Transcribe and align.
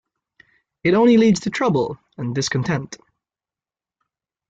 It 0.83 0.95
only 0.95 1.17
leads 1.17 1.41
to 1.41 1.51
trouble 1.51 1.99
and 2.17 2.33
discontent. 2.33 2.97